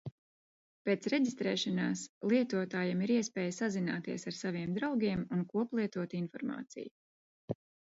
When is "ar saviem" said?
4.33-4.75